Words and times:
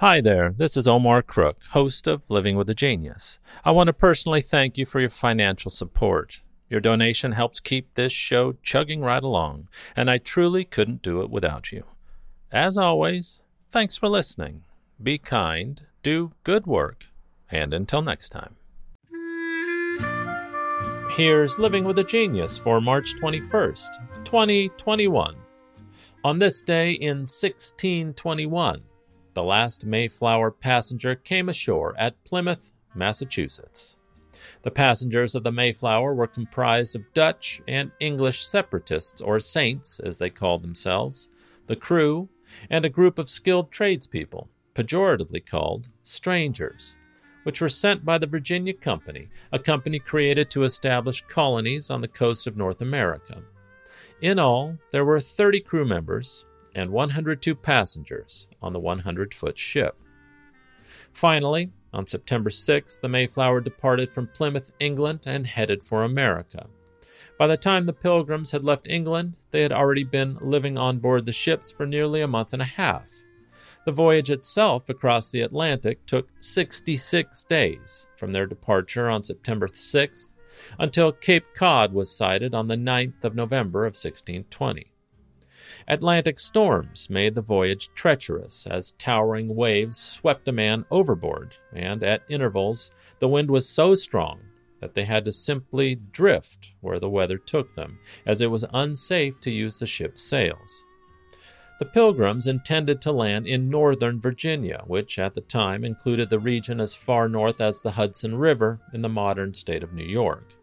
Hi 0.00 0.22
there, 0.22 0.54
this 0.56 0.78
is 0.78 0.88
Omar 0.88 1.20
Crook, 1.20 1.58
host 1.72 2.06
of 2.06 2.22
Living 2.30 2.56
with 2.56 2.70
a 2.70 2.74
Genius. 2.74 3.38
I 3.66 3.70
want 3.72 3.88
to 3.88 3.92
personally 3.92 4.40
thank 4.40 4.78
you 4.78 4.86
for 4.86 4.98
your 4.98 5.10
financial 5.10 5.70
support. 5.70 6.40
Your 6.70 6.80
donation 6.80 7.32
helps 7.32 7.60
keep 7.60 7.92
this 7.92 8.10
show 8.10 8.54
chugging 8.62 9.02
right 9.02 9.22
along, 9.22 9.68
and 9.94 10.10
I 10.10 10.16
truly 10.16 10.64
couldn't 10.64 11.02
do 11.02 11.20
it 11.20 11.28
without 11.28 11.70
you. 11.70 11.84
As 12.50 12.78
always, 12.78 13.42
thanks 13.68 13.98
for 13.98 14.08
listening. 14.08 14.62
Be 15.02 15.18
kind, 15.18 15.86
do 16.02 16.32
good 16.44 16.66
work, 16.66 17.04
and 17.50 17.74
until 17.74 18.00
next 18.00 18.30
time. 18.30 18.56
Here's 21.10 21.58
Living 21.58 21.84
with 21.84 21.98
a 21.98 22.04
Genius 22.04 22.56
for 22.56 22.80
March 22.80 23.16
21st, 23.20 24.24
2021. 24.24 25.36
On 26.24 26.38
this 26.38 26.62
day 26.62 26.92
in 26.92 27.18
1621, 27.18 28.84
the 29.40 29.46
last 29.46 29.86
Mayflower 29.86 30.50
passenger 30.50 31.14
came 31.14 31.48
ashore 31.48 31.94
at 31.96 32.22
Plymouth, 32.24 32.72
Massachusetts. 32.94 33.96
The 34.60 34.70
passengers 34.70 35.34
of 35.34 35.44
the 35.44 35.50
Mayflower 35.50 36.12
were 36.12 36.26
comprised 36.26 36.94
of 36.94 37.10
Dutch 37.14 37.62
and 37.66 37.90
English 38.00 38.44
separatists, 38.44 39.22
or 39.22 39.40
saints, 39.40 39.98
as 39.98 40.18
they 40.18 40.28
called 40.28 40.62
themselves, 40.62 41.30
the 41.68 41.74
crew, 41.74 42.28
and 42.68 42.84
a 42.84 42.90
group 42.90 43.18
of 43.18 43.30
skilled 43.30 43.72
tradespeople, 43.72 44.50
pejoratively 44.74 45.46
called 45.46 45.88
strangers, 46.02 46.98
which 47.44 47.62
were 47.62 47.70
sent 47.70 48.04
by 48.04 48.18
the 48.18 48.26
Virginia 48.26 48.74
Company, 48.74 49.30
a 49.52 49.58
company 49.58 49.98
created 49.98 50.50
to 50.50 50.64
establish 50.64 51.24
colonies 51.28 51.88
on 51.88 52.02
the 52.02 52.08
coast 52.08 52.46
of 52.46 52.58
North 52.58 52.82
America. 52.82 53.42
In 54.20 54.38
all, 54.38 54.76
there 54.92 55.06
were 55.06 55.18
30 55.18 55.60
crew 55.60 55.86
members, 55.86 56.44
and 56.74 56.90
102 56.90 57.54
passengers 57.54 58.48
on 58.62 58.72
the 58.72 58.80
100 58.80 59.34
foot 59.34 59.58
ship. 59.58 59.96
Finally, 61.12 61.72
on 61.92 62.06
September 62.06 62.50
6, 62.50 62.98
the 62.98 63.08
Mayflower 63.08 63.60
departed 63.60 64.10
from 64.10 64.28
Plymouth, 64.28 64.70
England, 64.78 65.20
and 65.26 65.46
headed 65.46 65.82
for 65.82 66.04
America. 66.04 66.68
By 67.38 67.46
the 67.46 67.56
time 67.56 67.84
the 67.84 67.92
pilgrims 67.92 68.50
had 68.50 68.64
left 68.64 68.86
England, 68.86 69.36
they 69.50 69.62
had 69.62 69.72
already 69.72 70.04
been 70.04 70.38
living 70.40 70.78
on 70.78 70.98
board 70.98 71.26
the 71.26 71.32
ships 71.32 71.72
for 71.72 71.86
nearly 71.86 72.20
a 72.20 72.28
month 72.28 72.52
and 72.52 72.62
a 72.62 72.66
half. 72.66 73.10
The 73.86 73.92
voyage 73.92 74.30
itself 74.30 74.88
across 74.88 75.30
the 75.30 75.40
Atlantic 75.40 76.04
took 76.06 76.28
66 76.40 77.44
days 77.44 78.06
from 78.16 78.32
their 78.32 78.46
departure 78.46 79.08
on 79.08 79.22
September 79.22 79.68
6th 79.68 80.32
until 80.78 81.12
Cape 81.12 81.46
Cod 81.54 81.92
was 81.92 82.14
sighted 82.14 82.54
on 82.54 82.68
the 82.68 82.76
9th 82.76 83.24
of 83.24 83.34
November 83.34 83.86
of 83.86 83.94
1620. 83.94 84.92
Atlantic 85.88 86.38
storms 86.38 87.08
made 87.10 87.34
the 87.34 87.42
voyage 87.42 87.90
treacherous 87.94 88.66
as 88.66 88.92
towering 88.92 89.54
waves 89.54 89.96
swept 89.96 90.48
a 90.48 90.52
man 90.52 90.84
overboard, 90.90 91.56
and 91.72 92.02
at 92.02 92.22
intervals 92.28 92.90
the 93.18 93.28
wind 93.28 93.50
was 93.50 93.68
so 93.68 93.94
strong 93.94 94.40
that 94.80 94.94
they 94.94 95.04
had 95.04 95.24
to 95.26 95.32
simply 95.32 95.94
drift 95.94 96.74
where 96.80 96.98
the 96.98 97.10
weather 97.10 97.38
took 97.38 97.74
them, 97.74 97.98
as 98.26 98.40
it 98.40 98.50
was 98.50 98.64
unsafe 98.72 99.38
to 99.40 99.50
use 99.50 99.78
the 99.78 99.86
ship's 99.86 100.22
sails. 100.22 100.84
The 101.78 101.86
Pilgrims 101.86 102.46
intended 102.46 103.00
to 103.02 103.12
land 103.12 103.46
in 103.46 103.70
northern 103.70 104.20
Virginia, 104.20 104.82
which 104.86 105.18
at 105.18 105.34
the 105.34 105.40
time 105.40 105.82
included 105.82 106.28
the 106.28 106.38
region 106.38 106.78
as 106.78 106.94
far 106.94 107.26
north 107.26 107.60
as 107.60 107.80
the 107.80 107.92
Hudson 107.92 108.36
River 108.36 108.80
in 108.92 109.00
the 109.00 109.08
modern 109.08 109.54
state 109.54 109.82
of 109.82 109.94
New 109.94 110.04
York. 110.04 110.56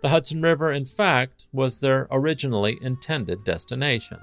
The 0.00 0.08
Hudson 0.08 0.40
River, 0.40 0.72
in 0.72 0.86
fact, 0.86 1.48
was 1.52 1.80
their 1.80 2.08
originally 2.10 2.78
intended 2.80 3.44
destination. 3.44 4.20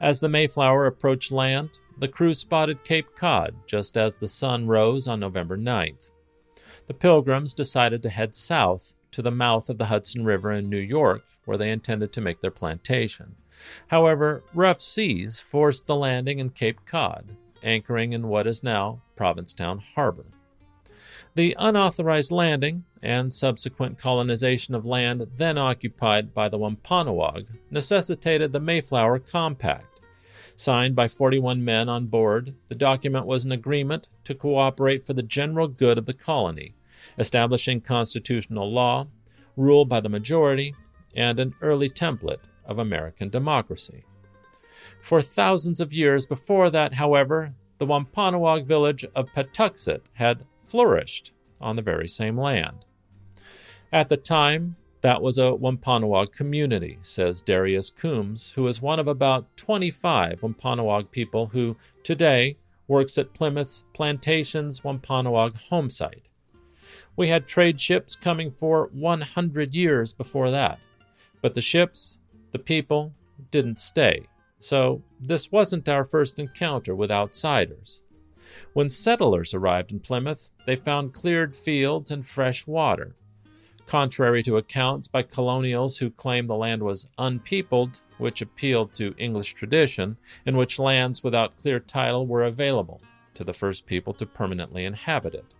As 0.00 0.20
the 0.20 0.28
Mayflower 0.28 0.86
approached 0.86 1.32
land, 1.32 1.80
the 1.98 2.08
crew 2.08 2.34
spotted 2.34 2.84
Cape 2.84 3.14
Cod 3.16 3.54
just 3.66 3.96
as 3.96 4.18
the 4.18 4.28
sun 4.28 4.66
rose 4.66 5.06
on 5.06 5.20
November 5.20 5.56
9th. 5.56 6.12
The 6.86 6.94
Pilgrims 6.94 7.52
decided 7.52 8.02
to 8.02 8.10
head 8.10 8.34
south 8.34 8.94
to 9.12 9.22
the 9.22 9.30
mouth 9.30 9.68
of 9.70 9.78
the 9.78 9.86
Hudson 9.86 10.24
River 10.24 10.52
in 10.52 10.68
New 10.68 10.78
York, 10.78 11.22
where 11.44 11.58
they 11.58 11.70
intended 11.70 12.12
to 12.12 12.20
make 12.20 12.40
their 12.40 12.50
plantation. 12.50 13.36
However, 13.88 14.42
rough 14.54 14.80
seas 14.80 15.40
forced 15.40 15.86
the 15.86 15.96
landing 15.96 16.38
in 16.38 16.50
Cape 16.50 16.84
Cod, 16.86 17.36
anchoring 17.62 18.12
in 18.12 18.28
what 18.28 18.46
is 18.46 18.62
now 18.62 19.02
Provincetown 19.16 19.78
Harbor. 19.78 20.26
The 21.34 21.56
unauthorized 21.58 22.32
landing 22.32 22.84
and 23.02 23.32
subsequent 23.32 23.98
colonization 23.98 24.74
of 24.74 24.84
land 24.84 25.26
then 25.36 25.58
occupied 25.58 26.34
by 26.34 26.48
the 26.48 26.58
Wampanoag 26.58 27.48
necessitated 27.70 28.52
the 28.52 28.60
Mayflower 28.60 29.18
Compact. 29.18 30.00
Signed 30.56 30.94
by 30.94 31.08
41 31.08 31.64
men 31.64 31.88
on 31.88 32.06
board, 32.06 32.54
the 32.68 32.74
document 32.74 33.26
was 33.26 33.44
an 33.44 33.52
agreement 33.52 34.08
to 34.24 34.34
cooperate 34.34 35.06
for 35.06 35.14
the 35.14 35.22
general 35.22 35.68
good 35.68 35.96
of 35.96 36.06
the 36.06 36.12
colony, 36.12 36.74
establishing 37.18 37.80
constitutional 37.80 38.70
law, 38.70 39.06
rule 39.56 39.84
by 39.84 40.00
the 40.00 40.08
majority, 40.08 40.74
and 41.14 41.40
an 41.40 41.54
early 41.62 41.88
template 41.88 42.44
of 42.64 42.78
American 42.78 43.30
democracy. 43.30 44.04
For 45.00 45.22
thousands 45.22 45.80
of 45.80 45.92
years 45.92 46.26
before 46.26 46.70
that, 46.70 46.94
however, 46.94 47.54
the 47.78 47.86
Wampanoag 47.86 48.66
village 48.66 49.04
of 49.14 49.32
Patuxet 49.32 50.02
had 50.14 50.44
flourished 50.70 51.32
on 51.60 51.76
the 51.76 51.82
very 51.82 52.08
same 52.08 52.38
land. 52.38 52.86
At 53.92 54.08
the 54.08 54.16
time, 54.16 54.76
that 55.00 55.22
was 55.22 55.38
a 55.38 55.54
Wampanoag 55.54 56.32
community, 56.32 56.98
says 57.02 57.40
Darius 57.40 57.90
Coombs, 57.90 58.52
who 58.54 58.66
is 58.66 58.82
one 58.82 58.98
of 58.98 59.08
about 59.08 59.56
25 59.56 60.42
Wampanoag 60.42 61.10
people 61.10 61.46
who, 61.46 61.76
today, 62.04 62.56
works 62.86 63.16
at 63.16 63.32
Plymouth's 63.32 63.84
Plantations 63.94 64.84
Wampanoag 64.84 65.56
home 65.56 65.88
site. 65.88 66.28
We 67.16 67.28
had 67.28 67.46
trade 67.46 67.80
ships 67.80 68.14
coming 68.14 68.50
for 68.50 68.90
100 68.92 69.74
years 69.74 70.12
before 70.12 70.50
that, 70.50 70.78
but 71.40 71.54
the 71.54 71.62
ships, 71.62 72.18
the 72.52 72.58
people, 72.58 73.12
didn't 73.50 73.78
stay, 73.78 74.26
so 74.58 75.02
this 75.18 75.50
wasn't 75.50 75.88
our 75.88 76.04
first 76.04 76.38
encounter 76.38 76.94
with 76.94 77.10
outsiders. 77.10 78.02
When 78.72 78.88
settlers 78.88 79.54
arrived 79.54 79.92
in 79.92 80.00
Plymouth, 80.00 80.50
they 80.66 80.76
found 80.76 81.12
cleared 81.12 81.56
fields 81.56 82.10
and 82.10 82.26
fresh 82.26 82.66
water. 82.66 83.14
Contrary 83.86 84.42
to 84.44 84.56
accounts 84.56 85.08
by 85.08 85.22
colonials 85.22 85.98
who 85.98 86.10
claimed 86.10 86.48
the 86.48 86.54
land 86.54 86.82
was 86.82 87.08
unpeopled, 87.18 88.00
which 88.18 88.40
appealed 88.40 88.94
to 88.94 89.14
English 89.18 89.54
tradition, 89.54 90.16
in 90.46 90.56
which 90.56 90.78
lands 90.78 91.24
without 91.24 91.56
clear 91.56 91.80
title 91.80 92.26
were 92.26 92.44
available 92.44 93.00
to 93.34 93.42
the 93.42 93.52
first 93.52 93.86
people 93.86 94.14
to 94.14 94.26
permanently 94.26 94.84
inhabit 94.84 95.34
it. 95.34 95.54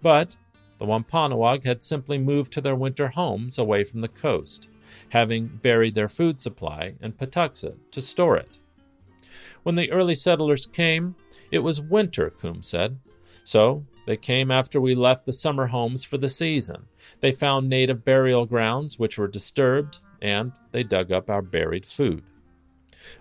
But 0.00 0.38
the 0.78 0.86
Wampanoag 0.86 1.64
had 1.64 1.82
simply 1.82 2.18
moved 2.18 2.52
to 2.52 2.60
their 2.60 2.76
winter 2.76 3.08
homes 3.08 3.58
away 3.58 3.82
from 3.82 4.00
the 4.00 4.08
coast, 4.08 4.68
having 5.08 5.46
buried 5.48 5.94
their 5.94 6.08
food 6.08 6.38
supply 6.38 6.94
in 7.00 7.12
Patuxet 7.12 7.76
to 7.90 8.00
store 8.00 8.36
it. 8.36 8.60
When 9.62 9.74
the 9.74 9.90
early 9.90 10.14
settlers 10.14 10.66
came, 10.66 11.16
it 11.50 11.60
was 11.60 11.80
winter, 11.80 12.30
Coombs 12.30 12.68
said. 12.68 12.98
So 13.44 13.84
they 14.06 14.16
came 14.16 14.50
after 14.50 14.80
we 14.80 14.94
left 14.94 15.26
the 15.26 15.32
summer 15.32 15.66
homes 15.66 16.04
for 16.04 16.18
the 16.18 16.28
season. 16.28 16.86
They 17.20 17.32
found 17.32 17.68
native 17.68 18.04
burial 18.04 18.46
grounds 18.46 18.98
which 18.98 19.18
were 19.18 19.28
disturbed, 19.28 20.00
and 20.20 20.52
they 20.72 20.82
dug 20.82 21.12
up 21.12 21.30
our 21.30 21.42
buried 21.42 21.86
food. 21.86 22.22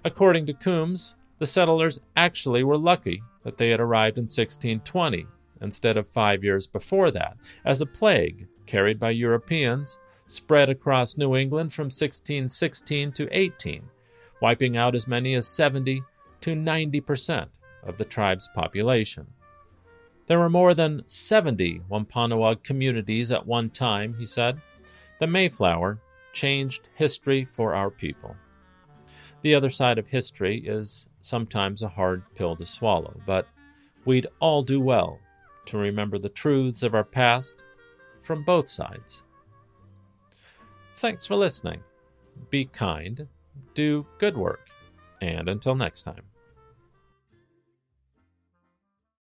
According 0.03 0.45
to 0.47 0.53
Coombs, 0.53 1.15
the 1.39 1.45
settlers 1.45 1.99
actually 2.15 2.63
were 2.63 2.77
lucky 2.77 3.21
that 3.43 3.57
they 3.57 3.69
had 3.69 3.79
arrived 3.79 4.17
in 4.17 4.23
1620 4.23 5.27
instead 5.61 5.97
of 5.97 6.07
five 6.07 6.43
years 6.43 6.67
before 6.67 7.11
that, 7.11 7.37
as 7.65 7.81
a 7.81 7.85
plague 7.85 8.47
carried 8.65 8.99
by 8.99 9.09
Europeans 9.09 9.99
spread 10.25 10.69
across 10.69 11.17
New 11.17 11.35
England 11.35 11.73
from 11.73 11.85
1616 11.85 13.11
to 13.13 13.27
18, 13.31 13.83
wiping 14.41 14.77
out 14.77 14.93
as 14.93 15.07
many 15.07 15.33
as 15.33 15.47
70 15.47 16.01
to 16.41 16.55
90 16.55 17.01
percent 17.01 17.59
of 17.83 17.97
the 17.97 18.05
tribe's 18.05 18.49
population. 18.53 19.27
There 20.27 20.39
were 20.39 20.49
more 20.49 20.73
than 20.73 21.03
70 21.05 21.83
Wampanoag 21.87 22.63
communities 22.63 23.31
at 23.31 23.47
one 23.47 23.69
time, 23.69 24.15
he 24.17 24.25
said. 24.25 24.61
The 25.19 25.27
Mayflower 25.27 26.01
changed 26.33 26.89
history 26.95 27.45
for 27.45 27.73
our 27.73 27.89
people. 27.89 28.35
The 29.41 29.55
other 29.55 29.69
side 29.69 29.97
of 29.97 30.07
history 30.07 30.59
is 30.59 31.07
sometimes 31.21 31.81
a 31.81 31.87
hard 31.87 32.23
pill 32.35 32.55
to 32.57 32.65
swallow, 32.65 33.19
but 33.25 33.47
we'd 34.05 34.27
all 34.39 34.63
do 34.63 34.81
well 34.81 35.19
to 35.67 35.77
remember 35.77 36.17
the 36.17 36.29
truths 36.29 36.83
of 36.83 36.93
our 36.93 37.03
past 37.03 37.63
from 38.21 38.43
both 38.43 38.67
sides. 38.67 39.23
Thanks 40.97 41.25
for 41.25 41.35
listening. 41.35 41.81
Be 42.49 42.65
kind, 42.65 43.27
do 43.73 44.05
good 44.17 44.35
work, 44.35 44.67
and 45.21 45.47
until 45.47 45.75
next 45.75 46.03
time. 46.03 46.23